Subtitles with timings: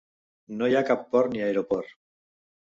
[0.61, 1.95] No hi ha cap port ni aeroport.